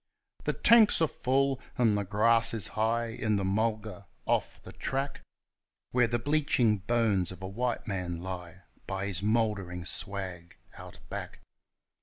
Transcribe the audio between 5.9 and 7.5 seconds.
Where the bleaching bones of a